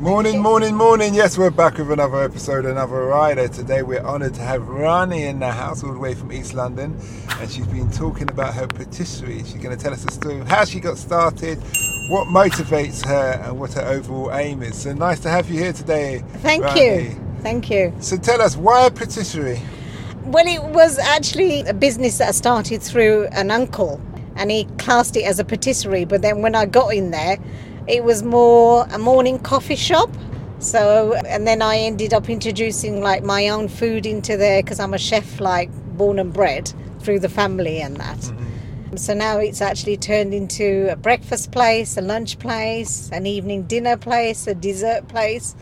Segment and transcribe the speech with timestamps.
[0.00, 1.12] Morning, morning, morning.
[1.12, 3.48] Yes, we're back with another episode, another rider.
[3.48, 6.98] Today we're honoured to have Rani in the house, all the way from East London,
[7.38, 9.40] and she's been talking about her patisserie.
[9.40, 11.58] She's going to tell us the story of how she got started,
[12.08, 14.80] what motivates her, and what her overall aim is.
[14.80, 16.24] So nice to have you here today.
[16.38, 16.80] Thank Rani.
[16.80, 17.20] you.
[17.42, 17.92] Thank you.
[18.00, 19.60] So tell us, why a patisserie?
[20.24, 24.00] Well, it was actually a business that started through an uncle,
[24.36, 26.06] and he classed it as a patisserie.
[26.06, 27.36] But then when I got in there,
[27.86, 30.10] it was more a morning coffee shop.
[30.58, 34.92] So, and then I ended up introducing like my own food into there because I'm
[34.92, 38.18] a chef, like born and bred through the family and that.
[38.18, 38.96] Mm-hmm.
[38.96, 43.96] So now it's actually turned into a breakfast place, a lunch place, an evening dinner
[43.96, 45.54] place, a dessert place.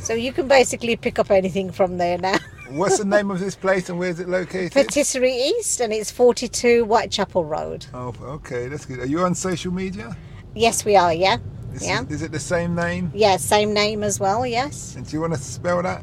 [0.00, 2.38] So you can basically pick up anything from there now.
[2.70, 4.72] What's the name of this place and where is it located?
[4.72, 7.86] Patisserie East, and it's 42 Whitechapel Road.
[7.94, 8.98] Oh, okay, that's good.
[8.98, 10.16] Are you on social media?
[10.54, 11.12] Yes, we are.
[11.12, 11.38] Yeah,
[11.76, 13.10] Is, yeah, is it the same name?
[13.14, 13.36] yeah.
[13.36, 14.46] Same name as well.
[14.46, 14.94] Yes.
[14.96, 16.02] And do you want to spell that?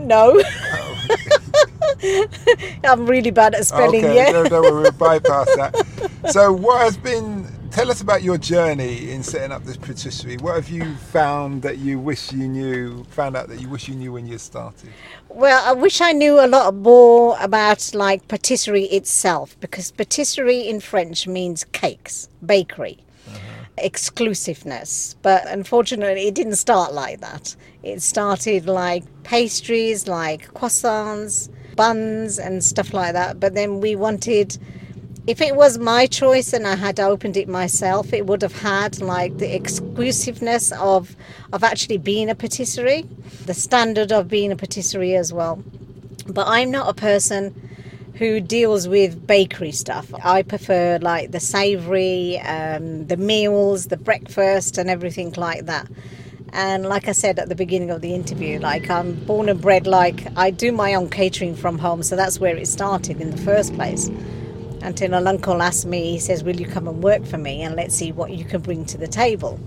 [0.00, 1.06] No, Oh,
[2.84, 4.04] I'm really bad at spelling.
[4.04, 4.32] okay, yeah.
[4.32, 5.86] don't, don't we'll bypass that.
[6.32, 7.46] So, what has been?
[7.70, 10.36] Tell us about your journey in setting up this patisserie.
[10.38, 13.04] What have you found that you wish you knew?
[13.10, 14.90] Found out that you wish you knew when you started.
[15.28, 20.80] Well, I wish I knew a lot more about like patisserie itself because patisserie in
[20.80, 22.98] French means cakes, bakery,
[23.78, 25.16] exclusiveness.
[25.22, 27.56] But unfortunately, it didn't start like that.
[27.82, 33.40] It started like pastries, like croissants, buns, and stuff like that.
[33.40, 34.58] But then we wanted.
[35.26, 39.00] If it was my choice and I had opened it myself, it would have had
[39.00, 41.16] like the exclusiveness of
[41.52, 43.06] of actually being a patisserie,
[43.46, 45.62] the standard of being a patisserie as well.
[46.26, 47.73] But I'm not a person
[48.14, 50.12] who deals with bakery stuff.
[50.22, 55.88] I prefer like the savoury, um, the meals, the breakfast, and everything like that.
[56.52, 59.88] And like I said at the beginning of the interview, like I'm born and bred,
[59.88, 63.36] like I do my own catering from home, so that's where it started in the
[63.38, 64.08] first place.
[64.80, 67.74] Until an uncle asked me, he says, Will you come and work for me and
[67.74, 69.58] let's see what you can bring to the table?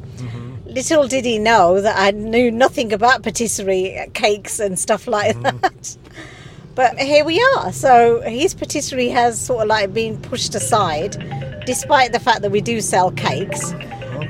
[0.65, 5.41] Little did he know that I knew nothing about patisserie, uh, cakes, and stuff like
[5.41, 5.97] that.
[6.77, 7.73] But here we are.
[7.73, 11.17] So his patisserie has sort of like been pushed aside,
[11.65, 13.73] despite the fact that we do sell cakes.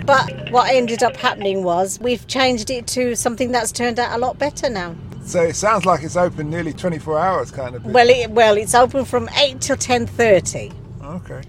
[0.05, 4.17] But what ended up happening was we've changed it to something that's turned out a
[4.17, 4.95] lot better now.
[5.23, 7.83] So it sounds like it's open nearly 24 hours, kind of.
[7.83, 10.71] Well, it, well, it's open from eight till ten thirty.
[11.03, 11.41] Okay.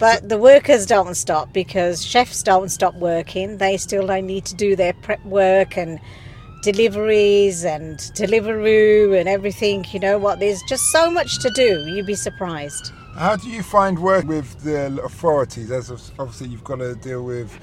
[0.00, 3.58] But the workers don't stop because chefs don't stop working.
[3.58, 6.00] They still they need to do their prep work and
[6.62, 9.84] deliveries and Deliveroo and everything.
[9.92, 10.40] You know what?
[10.40, 11.86] There's just so much to do.
[11.88, 12.92] You'd be surprised.
[13.14, 15.70] How do you find work with the authorities?
[15.70, 17.58] As obviously you've got to deal with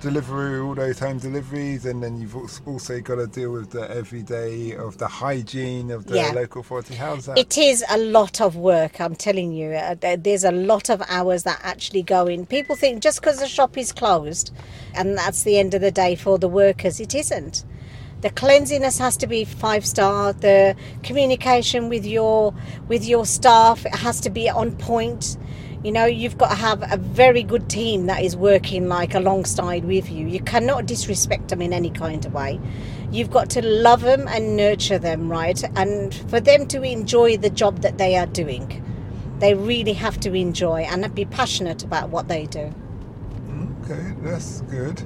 [0.00, 2.34] delivery, all those home deliveries, and then you've
[2.66, 6.32] also got to deal with the everyday of the hygiene of the Yeah.
[6.32, 6.94] local authority.
[6.94, 7.38] How's that?
[7.38, 9.70] It is a lot of work, I'm telling you.
[9.70, 12.46] Uh, There's a lot of hours that actually go in.
[12.46, 14.52] People think just because the shop is closed
[14.94, 17.64] and that's the end of the day for the workers, it isn't.
[18.22, 20.32] The cleanliness has to be five star.
[20.32, 22.54] The communication with your
[22.86, 25.36] with your staff it has to be on point.
[25.82, 29.84] You know, you've got to have a very good team that is working like alongside
[29.84, 30.28] with you.
[30.28, 32.60] You cannot disrespect them in any kind of way.
[33.10, 35.60] You've got to love them and nurture them, right?
[35.76, 38.84] And for them to enjoy the job that they are doing,
[39.40, 42.72] they really have to enjoy and be passionate about what they do.
[43.82, 45.02] Okay, that's good.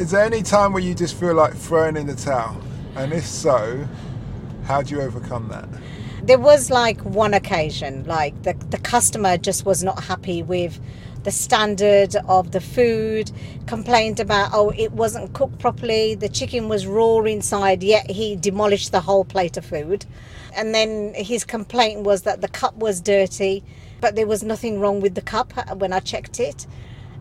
[0.00, 2.58] Is there any time where you just feel like throwing in the towel?
[2.96, 3.86] And if so,
[4.64, 5.68] how do you overcome that?
[6.22, 10.80] There was like one occasion, like the, the customer just was not happy with
[11.24, 13.30] the standard of the food,
[13.66, 18.92] complained about, oh, it wasn't cooked properly, the chicken was raw inside, yet he demolished
[18.92, 20.06] the whole plate of food.
[20.56, 23.62] And then his complaint was that the cup was dirty,
[24.00, 26.66] but there was nothing wrong with the cup uh, when I checked it.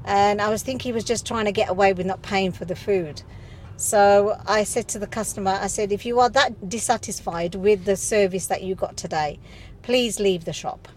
[0.06, 2.66] And I was thinking he was just trying to get away with not paying for
[2.66, 3.22] the food.
[3.78, 7.96] So I said to the customer, I said, if you are that dissatisfied with the
[7.96, 9.40] service that you got today,
[9.84, 10.88] please leave the shop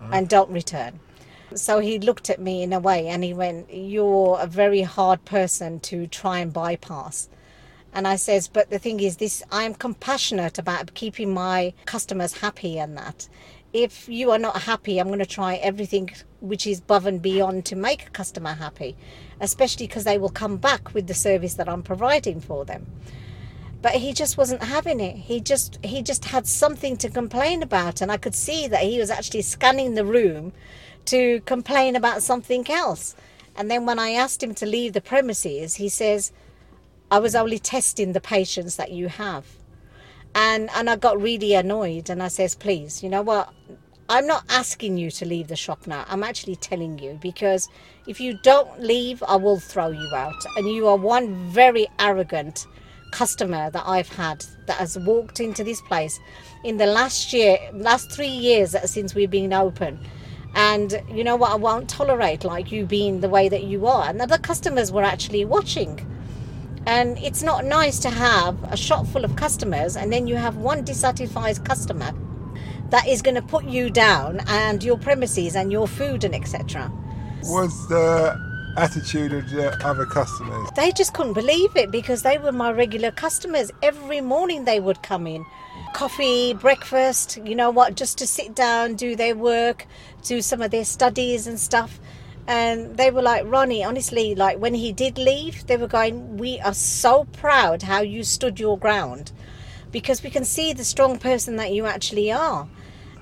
[0.00, 0.24] and uh-huh.
[0.28, 1.00] don't return.
[1.54, 5.24] So he looked at me in a way and he went, You're a very hard
[5.24, 7.28] person to try and bypass.
[7.92, 12.38] And I says, But the thing is, this I am compassionate about keeping my customers
[12.38, 13.28] happy and that.
[13.72, 16.10] If you are not happy, I'm going to try everything
[16.40, 18.96] which is above and beyond to make a customer happy,
[19.40, 22.86] especially because they will come back with the service that I'm providing for them.
[23.82, 25.16] But he just wasn't having it.
[25.16, 28.98] He just he just had something to complain about and i could see that he
[28.98, 30.52] was actually scanning the room
[31.06, 33.14] to complain about something else.
[33.54, 36.32] And then when i asked him to leave the premises he says
[37.10, 39.46] I was only testing the patience that you have.
[40.38, 43.54] And and I got really annoyed and I says, please, you know what?
[44.10, 46.04] I'm not asking you to leave the shop now.
[46.08, 47.68] I'm actually telling you because
[48.06, 50.44] if you don't leave, I will throw you out.
[50.58, 52.66] And you are one very arrogant
[53.12, 56.20] customer that I've had that has walked into this place
[56.64, 59.98] in the last year, last three years since we've been open.
[60.54, 61.52] And you know what?
[61.52, 64.10] I won't tolerate like you being the way that you are.
[64.10, 66.06] And the customers were actually watching.
[66.86, 70.56] And it's not nice to have a shop full of customers and then you have
[70.56, 72.12] one dissatisfied customer
[72.90, 76.90] that is going to put you down and your premises and your food and etc.
[77.42, 78.38] Was the
[78.76, 80.68] attitude of the other customers?
[80.76, 83.70] They just couldn't believe it because they were my regular customers.
[83.82, 85.44] Every morning they would come in.
[85.94, 89.86] Coffee, breakfast, you know what, just to sit down, do their work,
[90.22, 91.98] do some of their studies and stuff.
[92.48, 96.60] And they were like, Rani, honestly, like when he did leave, they were going, We
[96.60, 99.32] are so proud how you stood your ground
[99.90, 102.68] because we can see the strong person that you actually are.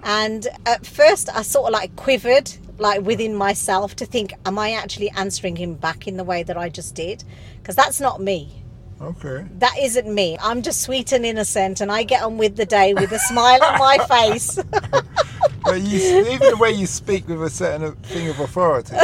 [0.03, 4.73] And at first, I sort of like quivered, like within myself, to think, Am I
[4.73, 7.25] actually answering him back in the way that I just did?
[7.59, 8.65] Because that's not me.
[9.01, 9.45] Okay.
[9.59, 10.37] That isn't me.
[10.41, 13.63] I'm just sweet and innocent, and I get on with the day with a smile
[13.63, 14.59] on my face.
[15.63, 18.97] But you, even the way you speak with a certain thing of authority.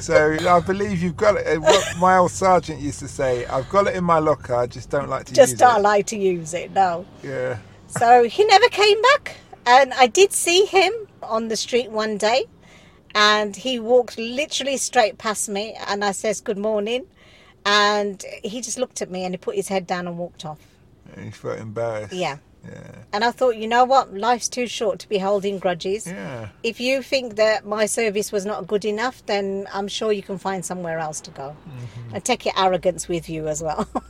[0.00, 1.60] So I believe you've got it.
[1.60, 4.54] What my old sergeant used to say, "I've got it in my locker.
[4.54, 7.06] I just don't like to just use don't it." like to use it, no.
[7.22, 7.56] Yeah.
[7.86, 9.36] So he never came back.
[9.66, 10.92] And I did see him
[11.22, 12.46] on the street one day.
[13.14, 15.76] And he walked literally straight past me.
[15.88, 17.06] And I says, Good morning.
[17.64, 20.60] And he just looked at me and he put his head down and walked off.
[21.14, 22.12] And you felt embarrassed.
[22.12, 22.36] Yeah.
[22.66, 22.90] Yeah.
[23.12, 24.12] And I thought, you know what?
[24.14, 26.06] Life's too short to be holding grudges.
[26.06, 26.48] Yeah.
[26.62, 30.38] If you think that my service was not good enough, then I'm sure you can
[30.38, 31.56] find somewhere else to go.
[32.12, 33.88] And take your arrogance with you as well.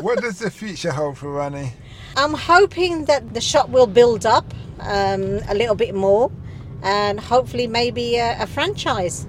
[0.00, 1.72] What does the future hold for Rani?
[2.16, 6.32] I'm hoping that the shop will build up um, a little bit more
[6.82, 9.26] and hopefully maybe a, a franchise.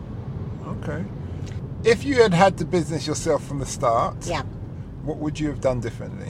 [0.65, 1.03] Okay.
[1.83, 4.44] If you had had the business yourself from the start, Yeah.
[5.03, 6.30] what would you have done differently?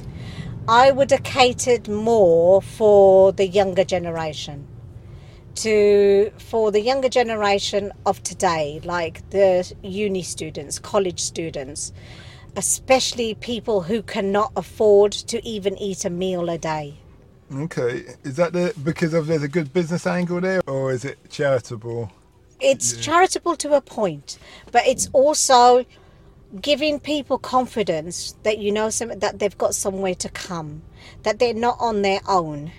[0.67, 4.67] I would have catered more for the younger generation.
[5.55, 11.91] To for the younger generation of today, like the uni students, college students,
[12.55, 16.95] especially people who cannot afford to even eat a meal a day.
[17.53, 18.05] Okay.
[18.23, 22.11] Is that the because of there's a good business angle there, or is it charitable?
[22.61, 24.37] it's charitable to a point,
[24.71, 25.83] but it's also
[26.59, 30.81] giving people confidence that you know some that they've got somewhere to come,
[31.23, 32.71] that they're not on their own,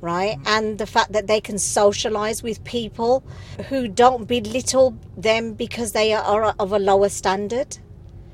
[0.00, 0.38] right?
[0.38, 0.46] Mm.
[0.46, 3.22] And the fact that they can socialize with people
[3.68, 7.78] who don't belittle them because they are of a lower standard.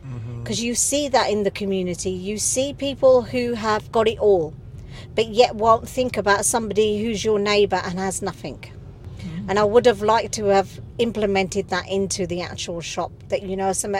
[0.06, 0.42] Mm-hmm.
[0.42, 4.54] Because you see that in the community, you see people who have got it all,
[5.14, 8.62] but yet won't think about somebody who's your neighbor and has nothing.
[9.44, 9.50] Mm.
[9.50, 13.12] And I would have liked to have implemented that into the actual shop.
[13.28, 13.92] That you know, some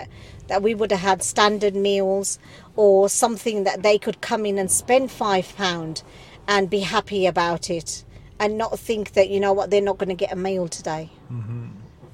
[0.48, 2.38] that we would have had standard meals
[2.76, 6.02] or something that they could come in and spend five pound
[6.46, 8.04] and be happy about it,
[8.38, 11.10] and not think that you know what they're not going to get a meal today.
[11.32, 11.66] Mm-hmm.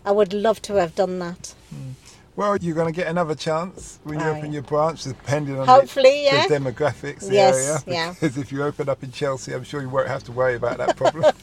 [0.05, 1.55] I would love to have done that.
[1.75, 1.95] Mm.
[2.37, 4.53] Well, you're going to get another chance when you Oh, open yeah.
[4.53, 6.47] your branch, depending on Hopefully, the, yeah.
[6.47, 7.79] the demographics the Yes, area.
[7.87, 8.15] yeah.
[8.21, 10.79] Because if you open up in Chelsea, I'm sure you won't have to worry about
[10.79, 11.25] that problem.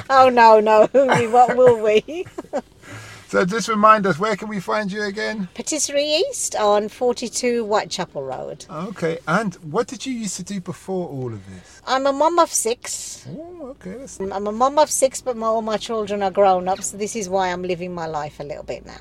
[0.10, 2.26] Oh no, no, we what will we?
[3.28, 5.48] so just remind us, where can we find you again?
[5.54, 8.66] Patisserie East on 42 Whitechapel Road.
[8.70, 11.82] Okay, and what did you used to do before all of this?
[11.86, 13.26] I'm a mum of six.
[13.30, 16.68] Oh, okay, that's I'm a mum of six, but my, all my children are grown
[16.68, 19.00] up, so this is why I'm living my life a little bit now.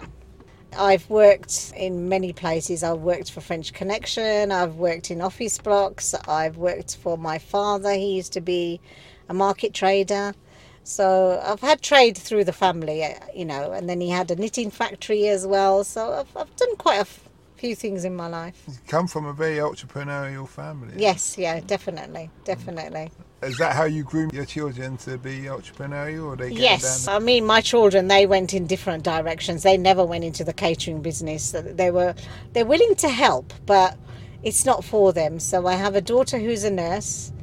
[0.77, 2.83] I've worked in many places.
[2.83, 7.93] I've worked for French Connection, I've worked in office blocks, I've worked for my father.
[7.93, 8.79] He used to be
[9.29, 10.33] a market trader.
[10.83, 14.35] So I've had trade through the family, uh, you know, and then he had a
[14.37, 15.83] knitting factory as well.
[15.83, 18.67] So I've, I've done quite a f- few things in my life.
[18.67, 20.93] you come from a very entrepreneurial family.
[20.97, 23.11] Yes, yeah, definitely, definitely.
[23.43, 27.15] Is that how you groom your children to be entrepreneurial, or they get Yes, down?
[27.15, 29.63] I mean my children they went in different directions.
[29.63, 31.51] They never went into the catering business.
[31.51, 32.15] They were
[32.53, 33.97] they're willing to help, but
[34.43, 35.39] it's not for them.
[35.39, 37.33] So I have a daughter who's a nurse.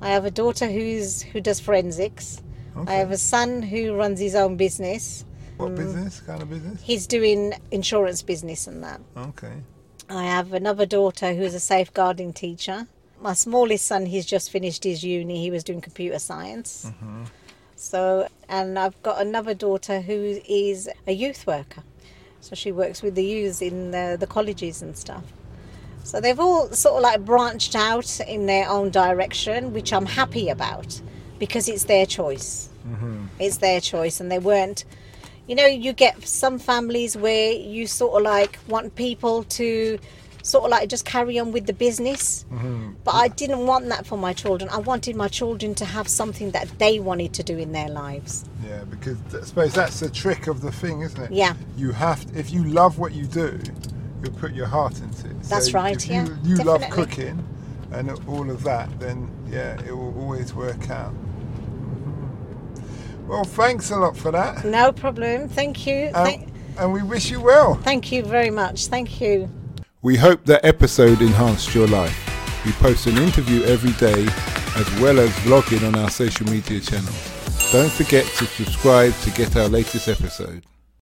[0.00, 2.42] I have a daughter who's who does forensics.
[2.86, 5.24] I have a son who runs his own business.
[5.56, 5.76] What mm.
[5.76, 6.20] business?
[6.20, 6.80] Kind of business?
[6.82, 9.00] He's doing insurance business and that.
[9.16, 9.52] Okay.
[10.08, 12.86] I have another daughter who's a safeguarding teacher.
[13.20, 15.40] My smallest son, he's just finished his uni.
[15.40, 16.86] He was doing computer science.
[16.86, 17.24] Mm-hmm.
[17.76, 21.82] So, and I've got another daughter who is a youth worker.
[22.40, 25.24] So she works with the youths in the, the colleges and stuff.
[26.04, 30.48] So they've all sort of like branched out in their own direction, which I'm happy
[30.48, 31.00] about
[31.42, 32.68] because it's their choice.
[32.86, 33.24] Mm-hmm.
[33.40, 34.84] It's their choice, and they weren't.
[35.48, 39.98] You know, you get some families where you sort of like want people to
[40.44, 42.44] sort of like just carry on with the business.
[42.52, 42.92] Mm-hmm.
[43.02, 44.70] But I didn't want that for my children.
[44.70, 48.44] I wanted my children to have something that they wanted to do in their lives.
[48.64, 51.32] Yeah, because I suppose that's the trick of the thing, isn't it?
[51.32, 51.54] Yeah.
[51.76, 53.58] You have to, if you love what you do,
[54.22, 55.42] you'll put your heart into it.
[55.42, 57.44] That's right, If yeah, you, you love cooking
[57.90, 61.12] and all of that, then yeah, it will always work out.
[63.26, 64.64] Well, thanks a lot for that.
[64.64, 65.48] No problem.
[65.48, 66.10] Thank you.
[66.14, 66.48] Um, Thank,
[66.78, 67.74] and we wish you well.
[67.76, 68.86] thank you very much.
[68.86, 69.48] Thank you.
[70.02, 72.16] We hope that episode enhanced your life.
[72.64, 74.26] We post an interview every day
[74.76, 77.70] as well as vlogging on our social media channels.
[77.72, 80.64] Don't forget to subscribe to get our latest episode.